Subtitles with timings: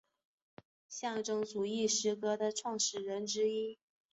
[0.89, 3.77] 象征主义诗歌的创始人之一。